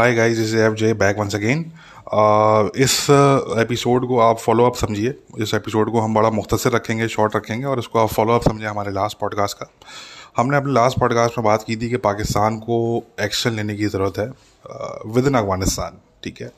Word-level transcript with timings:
Hi 0.00 0.14
guys 0.14 0.38
is 0.38 0.56
F 0.56 0.74
J 0.74 0.92
back 0.94 1.18
once 1.18 1.34
again 1.34 1.60
इस 2.82 2.94
episode 3.60 4.06
को 4.08 4.18
आप 4.18 4.38
फॉलो 4.38 4.66
अप 4.66 4.74
समझिए। 4.74 5.14
इस 5.38 5.52
एपिसोड 5.54 5.90
को 5.92 6.00
हम 6.00 6.14
बड़ा 6.14 6.30
मुख्तर 6.30 6.70
रखेंगे 6.70 7.08
शॉर्ट 7.08 7.36
रखेंगे 7.36 7.66
और 7.66 7.78
इसको 7.78 7.98
आप 7.98 8.08
फॉलो 8.08 8.34
अप 8.34 8.42
समझिए 8.42 8.66
हमारे 8.66 8.92
लास्ट 8.92 9.18
पॉडकास्ट 9.18 9.58
का। 9.58 9.70
हमने 10.36 10.56
अपने 10.56 10.72
लास्ट 10.72 10.98
पॉडकास्ट 10.98 11.38
में 11.38 11.44
बात 11.44 11.62
की 11.62 11.76
थी 11.76 11.90
कि 11.90 11.96
पाकिस्तान 11.96 12.56
को 12.58 12.78
एक्शन 13.20 13.52
लेने 13.52 13.76
की 13.76 13.86
ज़रूरत 13.86 14.18
है 14.18 14.26
विद 15.06 15.26
इन 15.26 15.34
अफ़गानिस्तान 15.34 15.98
ठीक 16.24 16.40
है? 16.42 16.50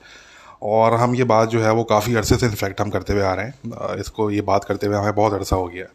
और 0.62 0.94
हम 0.94 1.14
ये 1.14 1.24
बात 1.24 1.48
जो 1.48 1.62
है 1.62 1.72
वो 1.72 1.84
काफ़ी 1.84 2.14
अरसे 2.14 2.36
से 2.36 2.46
इन्फेक्ट 2.46 2.80
हम 2.80 2.90
करते 2.90 3.12
हुए 3.12 3.22
आ 3.22 3.34
रहे 3.34 3.46
हैं। 3.46 3.54
Uh, 3.70 4.00
इसको 4.00 4.30
ये 4.30 4.40
बात 4.42 4.64
करते 4.64 4.86
हुए 4.86 4.96
हमें 4.96 5.14
बहुत 5.14 5.32
अरसा 5.32 5.56
हो 5.56 5.66
गया 5.66 5.86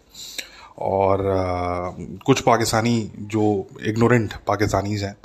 और 0.80 1.20
uh, 1.20 2.24
कुछ 2.26 2.42
पाकिस्तानी 2.42 3.12
जो 3.18 3.68
इग्नोरेंट 3.86 4.34
पाकिस्तानीज़ 4.48 5.06
हैं 5.06 5.16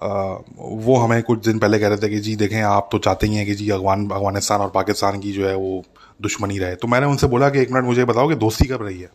वो 0.00 0.96
हमें 0.96 1.22
कुछ 1.22 1.44
दिन 1.44 1.58
पहले 1.58 1.78
कह 1.78 1.88
रहे 1.88 1.98
थे 1.98 2.08
कि 2.08 2.18
जी 2.20 2.34
देखें, 2.36 2.60
आप 2.62 2.88
तो 2.92 2.98
चाहते 2.98 3.26
ही 3.26 3.34
हैं 3.34 3.46
कि 3.46 3.54
जी 3.54 3.68
अफगान 3.70 4.08
अफ़गानिस्तान 4.10 4.60
और 4.60 4.70
पाकिस्तान 4.70 5.20
की 5.20 5.32
जो 5.32 5.46
है 5.48 5.54
वो 5.56 5.82
दुश्मनी 6.22 6.58
रहे। 6.58 6.74
तो 6.74 6.88
मैंने 6.88 7.06
उनसे 7.06 7.26
बोला 7.26 7.48
कि 7.50 7.60
एक 7.60 7.70
मिनट 7.72 7.84
मुझे 7.84 8.04
बताओ 8.04 8.28
कि 8.28 8.34
दोस्ती 8.36 8.64
कब 8.68 8.82
रही 8.82 9.00
है? 9.00 9.10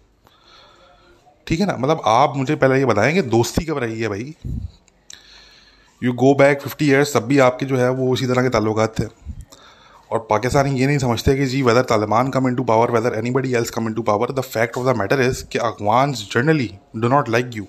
ठीक 1.47 1.59
है 1.59 1.65
ना? 1.65 1.75
मतलब 1.79 2.01
आप 2.05 2.33
मुझे 2.37 2.55
पहले 2.55 2.79
ये 2.79 2.85
बताएँ 2.85 3.13
कि 3.13 3.21
दोस्ती 3.29 3.65
कब 3.65 3.77
रही 3.77 4.01
है 4.01 4.09
भाई? 4.09 4.33
You 6.01 6.13
go 6.13 6.33
back 6.35 6.61
fifty 6.61 6.85
years 6.85 7.15
तब 7.15 7.23
भी 7.23 7.37
आपके 7.39 7.65
जो 7.65 7.77
है 7.77 7.89
वो 7.91 8.11
उसी 8.13 8.27
तरह 8.27 8.41
के 8.41 8.49
ताल्लुक 8.49 8.79
थे। 8.99 9.07
और 10.11 10.19
पाकिस्तानी 10.29 10.79
ये 10.79 10.87
नहीं 10.87 10.97
समझते 10.97 11.35
कि 11.35 11.45
जी 11.45 11.61
whether 11.61 11.81
Taliban 11.89 12.29
come 12.29 12.47
in 12.47 12.55
to 12.55 12.63
power 12.63 12.91
whether 12.91 13.17
anybody 13.31 13.53
else 13.55 13.69
come 13.69 13.87
in 13.87 13.93
to 13.93 14.01
power 14.03 14.31
the 14.31 14.41
fact 14.43 14.77
of 14.77 14.87
the 14.87 14.97
matter 14.97 15.21
is 15.21 15.43
कि 15.51 15.59
Afghan 15.59 16.13
generally 16.13 16.69
do 16.95 17.07
not 17.07 17.29
like 17.29 17.51
you 17.53 17.65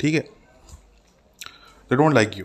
ठीक 0.00 0.14
है? 0.14 0.24
दे 1.90 1.96
डोंट 1.96 2.14
लाइक 2.14 2.38
यू 2.38 2.44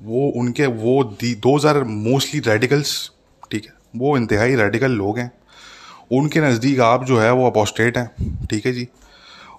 वो 0.00 0.28
उनके, 0.36 0.66
वो 0.66 1.02
the 1.20 1.34
those 1.36 1.66
are 1.66 1.82
mostly 1.84 2.40
radicals 2.40 3.10
ठीक 3.50 3.64
है? 3.66 3.72
वो 3.96 4.16
इंतहाई 4.16 4.54
रेडिकल 4.54 4.90
लोग 4.92 5.18
हैं। 5.18 5.30
उनके 6.12 6.40
नज़दीक 6.40 6.80
आप 6.80 7.04
जो 7.04 7.18
है, 7.18 7.30
वो 7.32 7.46
अपोस्टेट 7.46 7.96
हैं, 7.98 8.46
ठीक 8.50 8.66
है 8.66 8.72
जी? 8.72 8.86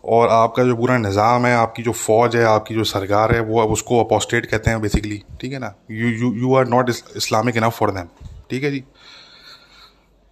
और 0.05 0.29
आपका 0.29 0.63
जो 0.63 0.75
पूरा 0.75 0.97
निज़ाम 0.97 1.45
है, 1.45 1.53
आपकी 1.55 1.83
जो 1.83 1.91
फ़ौज 1.91 2.35
है, 2.35 2.43
आपकी 2.43 2.75
जो 2.75 2.83
सरकार 2.83 3.33
है, 3.35 3.39
वो 3.41 3.59
अब 3.61 3.71
उसको 3.71 4.03
अपोस्टेट 4.03 4.45
कहते 4.45 4.69
हैं 4.69 4.81
बेसिकली 4.81 5.21
ठीक 5.41 5.53
है 5.53 5.59
ना? 5.59 5.73
You 5.91 6.09
you 6.09 6.33
you 6.35 6.55
are 6.55 6.67
not 6.67 6.89
Islamic 6.89 7.57
enough 7.57 7.77
for 7.77 7.91
them 7.91 8.07
ठीक 8.49 8.63
है 8.63 8.71
जी? 8.71 8.83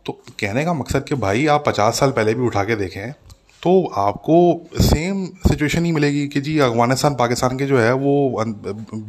तो 0.05 0.13
कहने 0.39 0.65
का 0.65 0.73
मकसद 0.73 1.03
कि 1.03 1.15
भाई, 1.15 1.45
आप 1.47 1.63
पचास 1.67 1.99
साल 1.99 2.11
पहले 2.11 2.33
भी 2.33 2.45
उठा 2.45 2.63
के 2.63 2.75
देखें 2.75 3.11
तो 3.67 3.85
आपको 3.97 4.35
सेम 4.81 5.25
सिचुएशन 5.47 5.85
ही 5.85 5.91
मिलेगी 5.91 6.27
कि 6.27 6.41
जी, 6.41 6.59
अफ़गानिस्तान, 6.59 7.15
पाकिस्तान 7.15 7.57
के 7.57 7.65
जो 7.65 7.77
है, 7.77 7.93
वो 7.93 8.43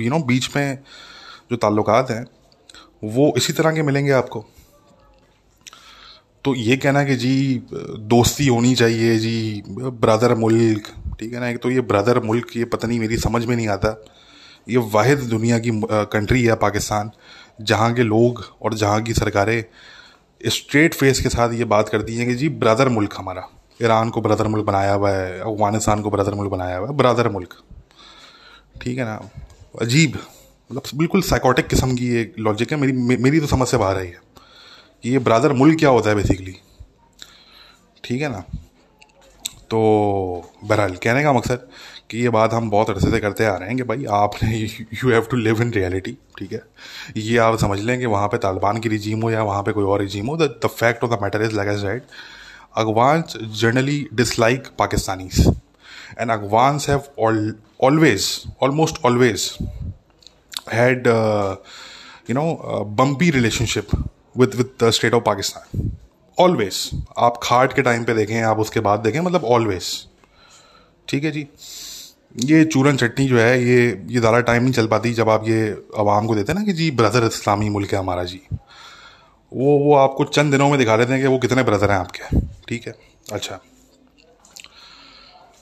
यू 0.00 0.10
नो 0.10 0.18
बीच 0.18 0.56
में 0.56 0.78
जो 1.50 1.56
ताल्लुक 1.56 1.90
हैं, 2.10 2.24
वो 3.04 3.32
इसी 3.36 3.52
तरह 3.52 3.72
के 3.72 3.82
मिलेंगे 3.82 4.10
आपको। 4.12 4.44
तो 6.44 6.54
ये 6.54 6.76
कहना 6.76 7.04
कि 7.04 7.16
जी, 7.16 7.62
दोस्ती 7.72 8.46
होनी 8.46 8.74
चाहिए, 8.74 9.18
जी 9.18 9.62
ब्रदर 9.66 10.34
मुल्क, 10.34 10.88
ठीक 11.20 11.34
है 11.34 11.40
ना? 11.40 11.52
तो 11.56 11.70
ये 11.70 11.80
ब्रदर 11.80 12.20
मुल्क, 12.20 12.56
ये 12.56 12.64
पता 12.64 12.88
नहीं, 12.88 13.00
मेरी 13.00 13.16
समझ 13.16 13.44
में 13.44 13.54
नहीं 13.56 13.68
आता। 13.68 14.04
ये 14.68 14.76
वाहिद 14.76 15.18
दुनिया 15.18 15.58
की 15.58 15.70
कंट्री 15.84 16.42
है 16.44 16.54
पाकिस्तान, 16.54 17.10
जहाँ 17.60 17.92
के 17.94 18.02
लोग 18.02 18.44
और 18.62 18.74
जहाँ 18.74 19.02
की 19.02 19.14
सरकारें 19.14 19.64
स्ट्रेट 20.48 20.94
फेस 20.94 21.20
के 21.20 21.28
साथ 21.28 21.54
ये 21.54 21.64
बात 21.64 21.88
करती 21.88 22.16
हैं 22.16 22.26
कि 22.26 22.34
जी 22.34 22.48
ब्रदर 22.48 22.88
मुल्क 22.88 23.14
हमारा। 23.18 23.48
ईरान 23.82 24.10
को 24.10 24.20
ब्रदर 24.20 24.46
मुल्क 24.46 24.64
बनाया 24.66 24.92
हुआ 24.92 25.10
है 25.10 25.38
अफ़गानिस्तान 25.40 26.02
को 26.02 26.10
ब्रदर 26.10 26.34
मुल्क 26.34 26.50
बनाया 26.50 26.76
हुआ 26.76 26.88
है 26.88 26.96
ब्रदर 26.96 27.28
मुल्क। 27.28 27.54
ठीक 28.82 28.98
है 28.98 29.04
ना? 29.04 29.18
अजीब 29.82 30.18
मतलब 30.70 30.98
बिल्कुल 30.98 31.22
साइकोटिक 31.22 31.66
किस्म 31.66 31.94
की 31.96 32.08
ये 32.08 32.32
लॉजिक 32.38 32.72
है। 32.72 32.78
मेरी 32.78 32.92
मे, 32.92 33.16
मेरी 33.16 33.40
तो 33.40 33.46
समझ 33.46 33.68
से 33.68 33.76
बाहर 33.76 33.98
है 33.98 34.06
कि 34.06 35.10
ये 35.10 35.18
ब्रदर 35.20 35.52
मुल्क 35.54 35.78
क्या 35.78 35.90
होता 35.90 36.10
है 36.10 36.16
बेसिकली 36.16 36.56
ठीक 38.04 38.22
है 38.22 38.28
ना? 38.28 38.44
तो 39.70 39.78
बहरहाल 40.64 40.94
कहने 40.96 41.22
का 41.22 41.32
मकसद 41.32 41.68
कि 42.10 42.18
ये 42.18 42.28
बात 42.28 42.52
हम 42.52 42.70
बहुत 42.70 42.90
अरसे 42.90 43.10
से 43.10 43.18
करते 43.20 43.44
आ 43.44 43.54
रहे 43.56 43.68
हैं 43.68 43.76
कि 43.76 43.82
भाई 43.82 44.04
आपने 44.18 44.56
you 44.56 45.10
have 45.10 45.26
to 45.30 45.36
live 45.36 45.60
in 45.62 45.72
reality 45.72 46.16
ठीक 46.38 46.52
है? 46.52 46.62
ये 47.16 47.36
आप 47.38 47.58
समझ 47.58 47.78
लें 47.80 47.98
कि 47.98 48.06
वहाँ 48.06 48.28
पे 48.28 48.38
तालिबान 48.38 48.78
की 48.78 48.88
रिजीम 48.88 49.22
हो 49.22 49.30
या 49.30 49.42
वहाँ 49.42 49.62
पे 49.62 49.72
कोई 49.72 49.84
और 49.84 50.00
रिजीम 50.00 50.26
हो 50.26 50.36
the 50.36 50.66
fact 50.66 51.04
of 51.04 51.10
the 51.10 51.18
matter 51.22 51.42
is 51.42 51.54
like 51.56 51.68
as 51.68 51.84
right 51.84 52.02
Afghans 52.78 53.36
generally 53.60 53.98
dislike 54.14 54.66
Pakistani 54.78 55.28
and 56.20 56.30
Afghans 56.30 56.88
have 56.90 57.02
always 57.80 58.28
almost 58.62 59.04
always 59.04 59.50
had 60.72 61.06
you 62.30 62.34
know 62.34 62.44
bumpy 62.98 63.30
relationship 63.30 63.96
with 64.38 64.54
with 64.54 64.70
the 64.82 64.90
state 64.90 65.14
of 65.14 65.22
Pakistan 65.24 65.90
always 66.38 66.90
आप 67.18 67.38
खाट 67.42 67.72
के 67.72 67.82
time 67.82 68.04
पर 68.04 68.14
देखें, 68.14 68.40
आप 68.42 68.58
उसके 68.60 68.80
बाद 68.80 69.00
देखें 69.00 69.20
मतलब 69.20 69.44
ऑलवेज 69.46 69.84
ठीक 71.08 71.24
है 71.24 71.30
जी? 71.30 71.46
ये 72.36 72.64
चूरन 72.64 72.96
चटनी 72.96 73.26
जो 73.28 73.38
है, 73.38 73.62
ये 73.62 73.86
ये 74.10 74.18
ज़्यादा 74.18 74.40
टाइम 74.40 74.62
नहीं 74.62 74.72
चल 74.72 74.86
पाती 74.86 75.12
जब 75.14 75.28
आप 75.28 75.48
ये 75.48 75.70
आवाम 75.98 76.26
को 76.26 76.34
देते 76.34 76.52
ना 76.52 76.62
कि 76.64 76.72
जी 76.72 76.90
ब्रदर 76.92 77.24
इस्लामी 77.26 77.68
मुल्क 77.68 77.92
है 77.92 77.98
हमारा 77.98 78.24
जी। 78.24 78.40
वो 79.52 79.78
वो 79.78 79.94
आपको 79.96 80.24
चंद 80.26 80.52
दिनों 80.52 80.68
में 80.70 80.78
दिखा 80.78 80.96
देते 80.96 81.12
हैं 81.12 81.20
कि 81.22 81.28
वो 81.28 81.38
कितने 81.38 81.62
ब्रदर 81.62 81.90
हैं 81.90 81.98
आपके। 81.98 82.40
ठीक 82.68 82.86
है? 82.86 82.94
अच्छा। 83.32 83.58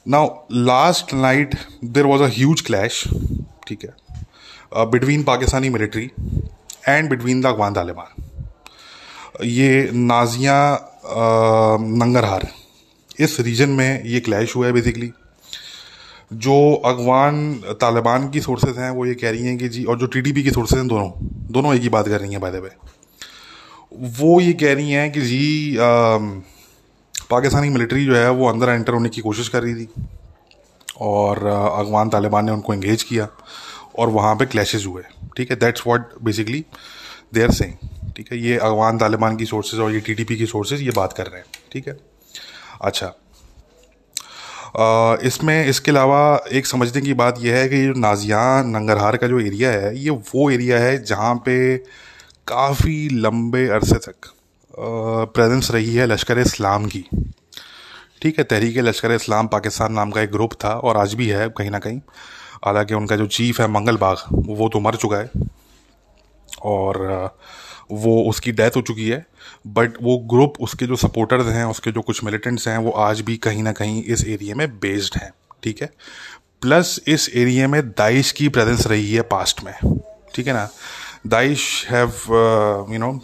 Now 0.07 0.29
last 0.53 1.15
night 1.15 1.55
there 1.85 2.07
was 2.07 2.23
a 2.23 2.29
huge 2.35 2.61
clash 2.61 3.03
ठीक 3.69 3.85
है? 3.85 3.95
Between 4.87 5.23
Pakistani 5.25 5.69
military 5.69 6.11
and 6.89 7.11
between 7.11 7.41
the 7.41 7.47
Afghan 7.47 7.75
Taliban 7.75 8.23
ये 9.45 9.91
नाजिया 9.95 10.59
नंगरहार, 11.81 12.47
इस 13.21 13.41
रीजन 13.41 13.69
में 13.71 14.05
ये 14.05 14.21
क्लैश 14.21 14.55
हुआ 14.57 14.67
है 14.67 14.73
बेसिकली 14.73 15.11
जो 16.35 16.55
अफगान 16.87 17.55
तालिबान 17.81 18.29
की 18.31 18.41
सोर्सेज 18.41 18.79
हैं, 18.79 18.91
वो 18.91 19.07
ये 19.07 19.15
कह 19.15 19.31
रही 19.31 19.47
हैं 19.47 19.57
कि 19.59 19.69
जी, 19.69 19.85
और 19.85 19.99
जो 19.99 20.07
टीडीपी 20.09 20.43
की 20.43 20.51
सोर्सेज 20.51 20.79
हैं, 20.79 20.89
दोनों 20.89 21.11
दोनों 21.53 21.75
एक 21.75 21.83
ही 21.83 21.89
बात 21.89 22.09
कर 22.09 22.21
रही 22.21 22.31
हैं 22.31 22.41
बाय 22.41 22.53
द 22.53 22.63
वे 22.65 22.71
वो 23.97 24.41
ये 24.41 24.53
कह 24.53 24.75
रही 24.75 24.91
हैं 24.91 25.11
कि 25.13 25.21
जी 25.21 25.77
पाकिस्तानी 27.31 27.69
मिलिट्री 27.69 28.05
जो 28.05 28.17
है 28.17 28.31
वो 28.31 28.49
अंदर 28.49 28.69
एंटर 28.69 28.93
होने 28.93 29.09
की 29.09 29.21
कोशिश 29.21 29.49
कर 29.49 29.63
रही 29.63 29.75
थी 29.75 30.07
और 31.01 31.45
अफगान 31.47 32.09
तालिबान 32.09 32.45
ने 32.45 32.53
उनको 32.53 32.75
इंगेज 32.75 33.03
किया 33.03 33.29
और 33.99 34.09
वहाँ 34.09 34.35
पे 34.37 34.47
क्लैशेज 34.47 34.87
हुए। 34.87 35.03
ठीक 35.37 35.51
है 35.51 35.57
that's 35.57 35.83
what 35.87 36.09
basically 36.23 36.65
they 37.35 37.43
are 37.43 37.51
saying 37.53 37.89
ठीक 38.17 38.33
है, 38.33 38.39
ये 38.39 38.57
अफगान 38.57 38.99
तालिबान 38.99 39.37
की 39.37 39.45
सोर्सेज 39.45 39.81
और 39.81 39.93
ये 39.93 40.01
टीटीपी 40.01 40.37
की 40.37 40.47
सोर्सेज 40.47 40.83
ये 40.83 40.91
बात 40.97 41.13
कर 41.13 41.27
रहे 41.27 41.41
हैं। 41.41 41.47
ठीक 41.73 41.89
है? 41.89 41.97
अच्छा। 42.83 43.13
इसमें, 45.25 45.67
इसके 45.67 45.91
अलावा 45.91 46.41
एक 46.53 46.67
समझने 46.67 47.03
की 47.03 47.15
बात 47.15 47.39
यह 47.41 47.57
है 47.57 47.69
कि 47.69 47.93
नाजियान, 48.01 48.69
नंगरहार 48.69 49.17
का 49.17 49.27
जो 49.27 49.41
एरिया 49.41 49.71
है, 49.71 49.97
ये 49.99 50.11
वो 50.11 50.51
एरिया 50.51 50.79
है 50.79 51.03
जहाँ 51.05 51.35
पे 51.47 51.77
काफ़ी 52.49 53.09
लंबे 53.13 53.67
अरसे 53.69 53.99
तक 54.03 54.33
प्रेजेंस 55.35 55.71
रही 55.71 55.95
है 55.95 56.07
लश्कर 56.07 56.39
इस्लाम 56.39 56.85
की। 56.87 57.05
ठीक 58.23 58.39
है, 58.39 58.45
तहरीक 58.45 58.79
लश्कर 58.79 59.13
इस्लाम 59.13 59.47
पाकिस्तान 59.47 59.93
नाम 59.93 60.11
का 60.11 60.21
एक 60.21 60.31
ग्रुप 60.31 60.53
था 60.65 60.75
और 60.79 60.97
आज 60.97 61.15
भी 61.15 61.29
है 61.29 61.49
कहीं 61.49 61.71
ना 61.71 61.79
कहीं। 61.79 62.01
हालाँकि 62.65 62.95
उनका 62.95 63.17
जो 63.17 63.27
चीफ 63.29 63.61
है 63.61 63.69
मंगल 63.69 63.97
बाग 63.97 64.45
वो 64.59 64.69
तो 64.69 64.81
मर 64.81 64.97
चुका 64.97 65.17
है 65.17 65.31
और 66.65 67.37
वो 67.91 68.23
उसकी 68.31 68.53
डेथ 68.53 68.77
हो 68.77 68.83
चुकी 68.83 69.09
है। 69.09 69.25
बट 69.67 69.97
वो 70.03 70.17
ग्रुप 70.31 70.55
उसके 70.61 70.87
जो 70.87 70.97
सपोर्टर्स 70.97 71.47
हैं, 71.47 71.65
उसके 71.65 71.93
जो 71.93 72.03
कुछ 72.03 72.25
मिलिटेंट्स 72.25 72.69
हैं, 72.69 72.79
वो 72.79 72.91
आज 72.91 73.21
भी 73.21 73.37
कहीं 73.37 73.63
ना 73.63 73.73
कहीं 73.73 74.03
इस 74.05 74.27
एरिया 74.27 74.55
में 74.55 74.69
बेस्ड 74.79 75.17
हैं। 75.17 75.31
ठीक 75.63 75.83
है? 75.83 75.91
प्लस 76.63 77.01
इस 77.07 77.29
एरिया 77.35 77.69
में 77.69 77.83
दाइश 77.89 78.33
की 78.33 78.49
प्रेजेंस 78.49 78.87
रही 78.87 79.13
है 79.15 79.23
पास्ट 79.23 79.63
में। 79.65 79.75
ठीक 80.35 80.47
है 80.47 80.53
ना? 80.53 80.69
Daesh 81.29 81.85
have, 81.87 82.17
uh, 82.31 82.85
you 82.89 82.99
know, 82.99 83.21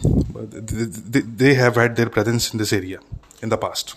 they, 1.41 1.53
have 1.55 1.75
had 1.75 1.95
their 1.95 2.09
presence 2.09 2.51
in 2.51 2.57
this 2.57 2.73
area 2.73 2.99
in 3.41 3.49
the 3.49 3.57
past. 3.57 3.93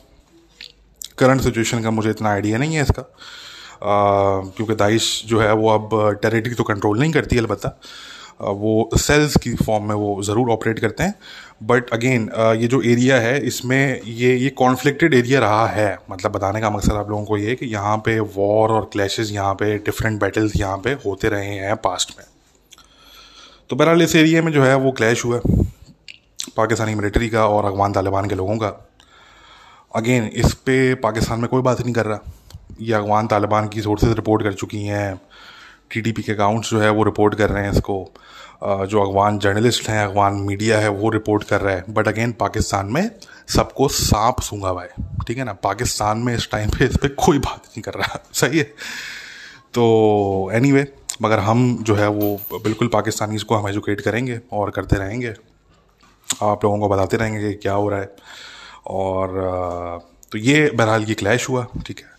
Current 1.19 1.41
situation 1.41 1.82
का 1.82 1.91
मुझे 1.91 2.11
इतना 2.11 2.31
आइडिया 2.31 2.58
नहीं 2.58 2.75
है 2.76 2.82
इसका। 2.82 3.03
uh, 3.03 4.56
क्योंकि 4.56 4.75
दाइश 4.75 5.23
जो 5.26 5.41
है 5.41 5.53
वो 5.55 5.70
अब 5.70 6.19
टेरिटरी 6.23 6.55
तो 6.55 6.64
कंट्रोल 6.64 6.99
नहीं 7.00 7.12
करती 7.12 7.38
अलबत्ता। 7.38 7.70
uh, 7.70 8.55
वो 8.61 8.91
सेल्स 8.99 9.37
की 9.43 9.55
फॉर्म 9.56 9.88
में 9.88 9.94
वो 9.94 10.23
ज़रूर 10.23 10.50
ऑपरेट 10.53 10.79
करते 10.79 11.03
हैं। 11.03 11.14
बट 11.62 11.91
अगेन 11.93 12.29
uh, 12.29 12.55
ये 12.61 12.67
जो 12.69 12.82
एरिया 12.93 13.20
है 13.20 13.38
इसमें 13.47 14.00
ये 14.05 14.37
ये 14.37 14.50
कॉन्फ्लिक्टेड 14.58 15.14
एरिया 15.14 15.41
रहा 15.41 15.67
है। 15.69 15.91
मतलब 16.11 16.32
बताने 16.32 16.61
का 16.61 16.70
मकसद 16.70 16.93
आप 16.93 17.11
लोगों 17.11 17.25
को 17.25 17.38
ये 17.38 17.49
है 17.49 17.56
कि 17.56 17.67
यहाँ 17.75 17.97
पे 18.06 18.19
वॉर 18.38 18.73
और 18.73 18.88
क्लैशेस 18.93 19.32
यहाँ 19.32 19.55
पे 19.55 19.76
डिफरेंट 19.87 20.20
बैटल्स 20.20 20.56
यहाँ 20.56 20.79
पे 20.85 20.93
होते 21.06 21.29
रहे 21.29 21.55
हैं 21.56 21.76
पास्ट 21.85 22.19
में। 22.19 22.25
तो 23.71 23.77
बहरहाल 23.77 24.03
इस 24.03 24.17
एरिए 24.17 24.43
में 24.43 24.53
जो 24.53 24.65
है 24.65 24.77
वो 24.77 24.93
क्लैश 24.93 25.25
हुआ 25.25 25.41
पाकिस्तानी 26.57 26.95
मिलिट्री 26.95 27.29
का 27.29 27.47
और 27.47 27.65
अफगान 27.65 27.93
तालिबान 27.93 28.29
के 28.29 28.35
लोगों 28.35 28.57
का। 28.57 28.89
अगेन 29.97 30.25
इस 30.25 30.55
पर 30.55 30.95
पाकिस्तान 30.95 31.41
में 31.41 31.49
कोई 31.49 31.63
बात 31.63 31.81
नहीं 31.81 31.93
कर 31.93 32.07
रहा। 32.07 32.21
ये 32.81 32.95
अफगान 32.95 33.27
तालिबान 33.27 33.69
की 33.69 33.83
सोर्सेज 33.83 34.13
रिपोर्ट 34.13 34.43
कर 34.43 34.53
चुकी 34.53 34.83
हैं। 34.83 35.21
टीटीपी 35.91 36.23
के 36.23 36.33
अकाउंट्स 36.33 36.71
जो 36.71 36.81
है 36.81 36.91
वो 36.91 37.03
रिपोर्ट 37.03 37.35
कर 37.35 37.51
रहे 37.51 37.65
हैं 37.65 37.73
इसको। 37.73 38.13
जो 38.65 39.11
अफगान 39.11 39.39
जर्नलिस्ट 39.39 39.89
हैं 39.89 40.07
अफगान 40.07 40.33
मीडिया 40.33 40.79
है 40.79 40.89
वो 40.89 41.11
रिपोर्ट 41.11 41.45
कर 41.45 41.61
रहा 41.61 41.75
है। 41.75 41.85
बट 41.91 42.09
अगेन 42.09 42.33
पाकिस्तान 42.33 42.87
में 42.87 43.11
सबको 43.49 43.89
सांप 43.89 44.41
सूँगा 44.41 44.69
हुआ 44.69 44.83
है। 44.83 44.91
ठीक 45.27 45.39
है 45.39 45.45
ना? 45.45 45.53
पाकिस्तान 45.53 46.19
में 46.19 46.35
इस 46.35 46.51
टाइम 46.51 46.71
पे 46.71 46.85
इस 46.85 46.97
पर 46.97 47.09
कोई 47.09 47.39
बात 47.39 47.63
नहीं 47.67 47.83
कर 47.83 47.95
रहा। 47.95 48.19
सही 48.33 48.59
है? 48.59 48.65
तो 49.75 50.51
एनी 50.53 50.71
anyway, 50.71 50.87
मगर 51.23 51.39
हम 51.39 51.77
जो 51.83 51.95
है 51.95 52.09
वो 52.09 52.59
बिल्कुल 52.63 52.89
पाकिस्तानी 52.89 53.39
को 53.39 53.55
हम 53.55 53.69
एजुकेट 53.69 54.01
करेंगे 54.01 54.41
और 54.53 54.71
करते 54.71 54.97
रहेंगे। 54.97 55.35
आप 56.43 56.65
लोगों 56.65 56.79
को 56.79 56.89
बताते 56.89 57.17
रहेंगे 57.17 57.41
कि 57.41 57.55
क्या 57.55 57.73
हो 57.73 57.89
रहा 57.89 58.01
है। 58.01 58.15
और 58.87 60.01
तो 60.33 60.39
ये 60.39 60.71
बहरहाल 60.71 61.05
ये 61.05 61.15
क्लैश 61.15 61.49
हुआ, 61.49 61.67
ठीक 61.87 61.99
है। 61.99 62.15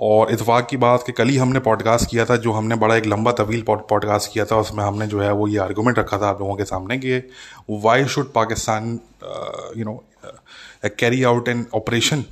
और 0.00 0.30
इतफाक़ 0.32 0.66
की 0.66 0.76
बात 0.76 1.02
कि 1.06 1.12
कल 1.12 1.28
ही 1.28 1.36
हमने 1.36 1.58
पॉडकास्ट 1.60 2.10
किया 2.10 2.24
था, 2.24 2.36
जो 2.36 2.52
हमने 2.52 2.74
बड़ा 2.74 2.96
एक 2.96 3.06
लंबा 3.06 3.32
तवील 3.32 3.64
पॉडकास्ट 3.68 4.32
किया 4.32 4.44
था, 4.44 4.56
उसमें 4.56 4.84
हमने 4.84 5.06
जो 5.06 5.20
है 5.20 5.32
वो 5.32 5.48
ये 5.48 5.58
आर्गूमेंट 5.58 5.98
रखा 5.98 6.18
था 6.18 6.28
आप 6.28 6.40
लोगों 6.40 6.56
के 6.56 6.64
सामने 6.64 6.98
कि 6.98 7.18
why 7.70 8.04
should 8.06 8.32
Pakistan 8.32 8.98
you 9.76 9.84
know 9.84 10.02
carry 10.84 11.22
out 11.24 11.48
an 11.48 11.66
operation 11.74 12.24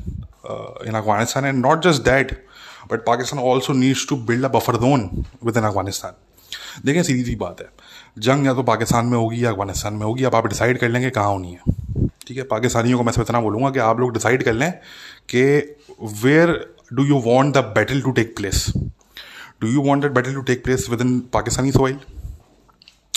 in 0.87 0.95
Afghanistan 0.95 1.45
and 1.45 1.65
not 1.67 1.83
just 1.83 2.03
that 2.03 2.33
but 2.91 3.05
Pakistan 3.07 3.41
also 3.43 3.73
needs 3.75 4.07
to 4.09 4.17
build 4.29 4.45
a 4.45 4.49
buffer 4.51 4.77
zone 4.79 5.09
within 5.57 5.65
Afghanistan 5.65 6.15
देखें 6.85 7.03
सीधी 7.03 7.25
सी 7.25 7.35
बात 7.37 7.61
है। 7.61 7.69
जंग 8.19 8.47
या 8.47 8.53
तो 8.55 8.63
पाकिस्तान 8.65 9.07
में 9.07 9.17
होगी 9.19 9.45
या 9.45 9.51
अफ़गानिस्तान 9.51 9.95
में 9.95 10.05
होगी, 10.05 10.25
अब 10.25 10.35
आप 10.35 10.47
डिसाइड 10.47 10.79
कर 10.79 10.89
लेंगे 10.89 11.11
कहाँ 11.11 11.31
होनी 11.31 11.53
है। 11.53 11.75
ठीक 12.27 12.37
है, 12.37 12.43
पाकिस्तानियों 12.45 12.99
को 12.99 13.05
मैं 13.05 13.13
सिर्फ़ 13.13 13.29
इतना 13.29 13.41
बोलूँगा 13.41 13.71
कि 13.71 13.79
आप 13.81 14.01
लोग 14.01 14.13
डिसाइड 14.15 14.43
कर 14.45 14.53
लें 14.53 14.71
कि 15.29 15.43
where 16.25 16.55
do 16.93 17.05
you 17.07 17.19
want 17.25 17.55
the 17.57 17.65
battle 17.75 18.01
to 18.03 18.11
take 18.13 18.37
place 18.37 18.67
do 18.77 19.69
you 19.69 19.83
want 19.83 20.03
that 20.03 20.13
battle 20.13 20.35
to 20.35 20.43
take 20.43 20.65
place 20.65 20.87
within 21.01 21.19
Pakistani 21.33 21.73
soil 21.73 21.99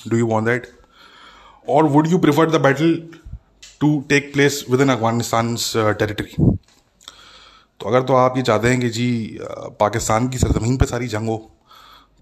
do 0.07 0.17
you 0.17 0.27
want 0.27 0.47
that 0.47 0.67
और 1.67 1.87
would 1.87 2.07
you 2.07 2.17
prefer 2.19 2.49
the 2.51 2.61
battle 2.61 2.95
to 3.81 3.99
take 4.09 4.31
place 4.33 4.65
within 4.81 4.89
Afghanistan 4.89 5.55
territory 5.99 6.35
तो 7.79 7.87
अगर 7.87 8.01
तो 8.01 8.13
आप 8.15 8.37
ये 8.37 8.43
चाहते 8.43 8.67
हैं 8.67 8.79
कि 8.79 8.89
जी 8.89 9.07
पाकिस्तान 9.79 10.29
की 10.29 10.37
सरजमीन 10.37 10.77
पर 10.77 10.85
सारी 10.85 11.07
जंग 11.07 11.29
हो 11.29 11.37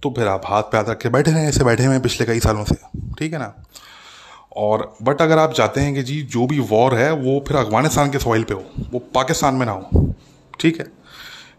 तो 0.04 0.10
फिर 0.10 0.28
आप 0.28 0.42
हाथ 0.46 0.64
पे 0.64 0.78
हाथ 0.78 0.86
रख 0.86 0.98
के 1.02 1.10
बैठे 1.10 1.32
रहें, 1.32 1.48
ऐसे 1.48 1.64
बैठे 1.64 1.84
हुए 1.86 1.94
हैं 1.94 2.02
पिछले 2.04 2.26
कई 2.28 2.40
सालों 2.40 2.64
से। 2.66 2.76
ठीक 3.20 3.34
है 3.34 3.40
ना? 3.40 3.54
और 4.58 4.96
बट 5.04 5.22
अगर 5.22 5.40
आप 5.40 5.54
चाहते 5.54 5.82
हैं 5.82 5.94
कि 5.96 6.04
जी, 6.04 6.22
जो 6.24 6.46
भी 6.48 6.60
वॉर 6.62 6.96
है, 6.96 7.12
वो 7.14 7.44
फिर 7.48 7.58
अफ़गानिस्तान 7.58 8.12
के 8.12 8.20
सॉइल 8.20 8.44
पे 8.44 8.54
हो, 8.54 8.64
वो 8.92 9.00
पाकिस्तान 9.16 9.56
में 9.56 9.66
ना 9.66 9.72
हो। 9.72 10.14
ठीक 10.60 10.80
है? 10.80 10.88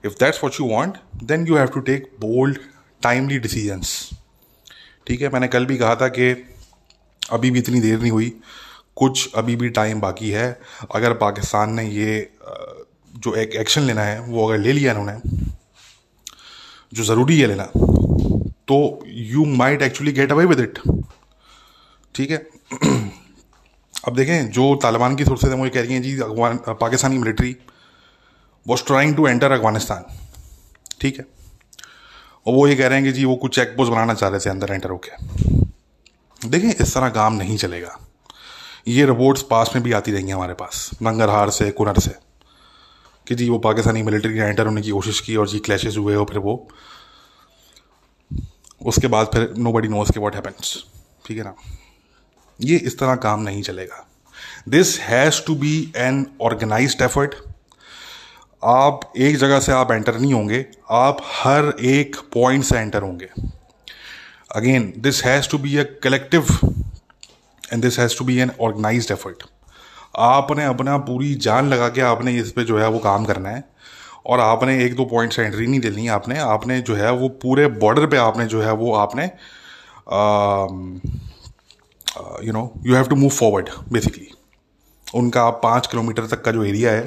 If 0.04 0.12
that's 0.20 0.42
what 0.44 0.60
you 0.60 0.66
want 0.68 0.96
then 1.24 1.46
you 1.46 1.56
have 1.56 1.66
to 1.66 1.80
take 1.82 2.10
bold 2.20 2.58
timely 3.02 3.38
decisions 3.38 4.10
ठीक 5.06 5.22
है? 5.22 5.28
मैंने 5.28 5.48
कल 5.48 5.66
भी 5.66 5.76
कहा 5.76 5.94
था 5.96 6.08
कि 6.08 6.30
अभी 7.22 7.50
भी 7.50 7.58
इतनी 7.58 7.80
देर 7.80 8.00
नहीं 8.00 8.10
हुई, 8.10 8.32
कुछ 8.96 9.34
अभी 9.34 9.56
भी 9.56 9.68
टाइम 9.70 10.00
बाकी 10.00 10.30
है। 10.30 10.46
अगर 10.94 11.12
पाकिस्तान 11.18 11.72
ने 11.74 11.84
ये 11.84 12.20
जो 13.16 13.34
एक 13.34 13.50
एक्शन 13.50 13.82
लेना 13.82 14.02
है, 14.02 14.20
वो 14.20 14.48
अगर 14.48 14.58
ले 14.58 14.72
लिया 14.72 14.92
इन्होंने, 14.92 15.30
जो 16.94 17.04
ज़रूरी 17.04 17.40
है 17.40 17.46
लेना 17.46 17.70
तो 18.68 19.04
you 19.06 19.44
might 19.44 19.82
actually 19.82 20.12
get 20.12 20.32
away 20.32 20.44
with 20.44 20.60
it 20.60 20.78
ठीक 22.14 22.30
है? 22.30 22.46
अब 24.08 24.16
देखें, 24.16 24.50
जो 24.50 24.74
तालिबान 24.76 25.16
की 25.16 25.24
सोर्सेज 25.24 25.50
हैं, 25.50 25.58
वो 25.58 25.64
ये 25.64 25.70
कह 25.70 25.80
रही 25.80 25.92
हैं, 25.92 26.02
जी, 26.02 26.20
Afghan 26.20 26.56
Pakistani 26.68 27.18
military 27.18 27.56
was 28.68 28.84
trying 28.84 29.16
to 29.16 29.28
enter 29.28 29.52
Afghanistan. 29.52 30.04
ठीक 31.00 31.18
है? 31.18 31.26
और 32.46 32.54
वो 32.54 32.68
ये 32.68 32.74
कह 32.74 32.86
रहे 32.86 32.98
हैं 32.98 33.06
कि 33.06 33.12
जी, 33.12 33.24
वो 33.24 33.36
कुछ 33.36 33.54
चेक 33.54 33.68
पोस्ट 33.76 33.92
बनाना 33.92 34.14
चाह 34.14 34.30
रहे 34.30 34.40
थे 34.40 34.50
अंदर 34.50 34.72
एंटर 34.72 34.90
होके। 34.90 35.10
देखें, 36.48 36.74
इस 36.74 36.94
तरह 36.94 37.08
काम 37.08 37.34
नहीं 37.34 37.56
चलेगा। 37.56 37.98
ये 38.88 39.06
रिपोर्ट्स 39.06 39.42
पास 39.42 39.70
में 39.74 39.84
भी 39.84 39.92
आती 39.92 40.12
रहेंगी 40.12 40.32
हमारे 40.32 40.54
पास, 40.54 40.90
नंगरहार 41.02 41.50
से, 41.50 41.70
कुनर 41.70 41.98
से। 41.98 42.23
कि 43.26 43.34
जी 43.34 43.48
वो 43.50 43.58
पाकिस्तानी 43.58 44.02
मिलिट्री 44.02 44.34
ने 44.34 44.46
एंटर 44.46 44.66
होने 44.66 44.82
की 44.82 44.90
कोशिश 44.90 45.20
की 45.20 45.36
और 45.36 45.48
जी 45.48 45.58
क्लैशेज 45.58 45.96
हुए 45.98 46.14
और 46.14 46.24
फिर 46.24 46.38
वो 46.38 46.56
उसके 48.82 49.06
बाद 49.06 49.26
फिर 49.34 49.52
नो 49.58 49.72
बडी 49.72 49.88
नोज़ 49.88 50.12
के 50.12 50.20
वॉट 50.20 50.34
हैपन्स 50.34 50.76
ठीक 51.26 51.38
है 51.38 51.44
ना? 51.44 51.54
ये 52.60 52.76
इस 52.76 52.98
तरह 52.98 53.14
काम 53.16 53.40
नहीं 53.40 53.62
चलेगा। 53.62 54.06
This 54.68 54.98
has 55.00 55.40
to 55.46 55.54
be 55.54 55.92
an 55.96 56.26
organise 56.42 56.96
effort 57.02 57.34
आप 58.62 59.12
एक 59.18 59.36
जगह 59.36 59.60
से 59.60 59.72
आप 59.72 59.90
एंटर 59.92 60.18
नहीं 60.18 60.32
होंगे, 60.34 60.64
आप 60.90 61.20
हर 61.24 61.74
एक 61.80 62.16
पॉइंट 62.34 62.64
से 62.64 62.78
एंटर 62.78 63.02
होंगे। 63.02 63.28
Again 64.56 64.92
this 64.98 65.24
has 65.24 65.48
to 65.50 65.58
be 65.58 65.76
a 65.76 65.84
collective 66.02 66.46
and 67.72 67.82
this 67.82 67.98
has 67.98 68.18
to 68.18 68.24
be 68.24 68.38
an 68.38 68.50
organise 68.60 69.08
effort 69.12 69.42
आपने 70.16 70.64
अपना 70.64 70.96
पूरी 71.00 71.34
जान 71.34 71.68
लगा 71.68 71.88
के 71.88 72.00
आपने 72.02 72.32
इस 72.38 72.50
पर 72.52 72.62
जो 72.62 72.78
है 72.78 72.88
वो 72.88 72.98
काम 72.98 73.24
करना 73.24 73.48
है 73.48 73.62
और 74.26 74.40
आपने 74.40 74.84
एक 74.84 74.94
दो 74.96 75.04
पॉइंट 75.04 75.32
से 75.32 75.42
एंट्री 75.42 75.66
नहीं 75.66 75.80
देनी 75.80 76.06
आपने। 76.08 76.38
आपने 76.40 76.80
जो 76.80 76.94
है 76.94 77.10
वो 77.12 77.28
पूरे 77.42 77.66
बॉर्डर 77.80 78.06
पे 78.06 78.16
आपने 78.16 78.46
जो 78.46 78.62
है 78.62 78.72
वो 78.74 78.94
आपने 78.94 79.24
you 82.46 82.52
know 82.52 82.72
you 82.86 82.94
have 82.94 83.04
to 83.04 83.16
move 83.16 83.30
forward 83.30 83.68
basically 83.92 84.28
उनका 85.06 85.42
आप 85.42 85.60
पाँच 85.62 85.86
किलोमीटर 85.86 86.26
तक 86.26 86.42
का 86.44 86.52
जो 86.52 86.64
एरिया 86.64 86.92
है 86.92 87.04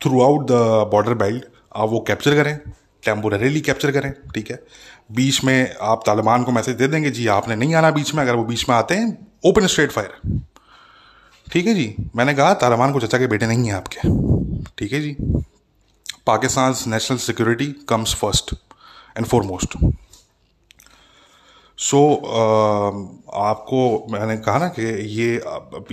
through 0.00 0.22
out 0.22 0.46
the 0.46 0.88
border 0.92 1.14
belt 1.14 1.44
आप 1.76 1.88
वो 1.88 2.00
कैप्चर 2.08 2.42
करें 2.42 2.58
टेम्पोररीली 3.04 3.60
कैप्चर 3.60 3.90
करें, 3.92 4.12
ठीक 4.34 4.50
है? 4.50 4.58
बीच 5.12 5.42
में 5.44 5.74
आप 5.82 6.02
तालिबान 6.06 6.42
को 6.44 6.52
मैसेज 6.52 6.76
दे 6.76 6.86
देंगे, 6.88 7.10
जी, 7.10 7.26
आपने 7.26 7.56
नहीं 7.56 7.74
आना 7.74 7.90
बीच 7.90 8.14
में। 8.14 8.22
अगर 8.22 8.34
वो 8.34 8.44
बीच 8.44 8.68
में 8.68 8.74
आते 8.76 8.94
हैं 8.94 9.26
ओपन 9.46 9.66
स्ट्रेट 9.66 9.90
फायर 9.92 10.40
ठीक 11.46 11.66
है 11.66 11.74
जी। 11.74 11.94
मैंने 12.16 12.34
कहा 12.34 12.54
तालिबान 12.60 12.92
को 12.92 13.00
चचा 13.00 13.18
के 13.18 13.26
बेटे 13.26 13.46
नहीं 13.46 13.66
हैं 13.66 13.74
आपके। 13.74 14.08
ठीक 14.78 14.92
है 14.92 15.00
जी। 15.00 15.16
Pakistan 16.26 16.74
national 16.90 17.18
security 17.18 17.66
comes 17.88 18.14
first 18.14 18.54
and 19.16 19.26
foremost. 19.26 19.76
So 21.78 22.00
आपको, 23.40 24.06
मैंने 24.10 24.36
कहा 24.38 24.58
ना 24.58 24.68
कि 24.78 24.82
ये 25.12 25.34